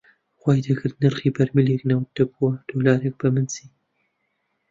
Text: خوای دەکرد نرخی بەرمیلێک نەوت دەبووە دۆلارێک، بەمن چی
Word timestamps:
خوای 0.39 0.63
دەکرد 0.67 0.93
نرخی 1.03 1.33
بەرمیلێک 1.35 1.81
نەوت 1.89 2.09
دەبووە 2.17 2.51
دۆلارێک، 2.69 3.15
بەمن 3.21 3.45
چی 3.53 3.65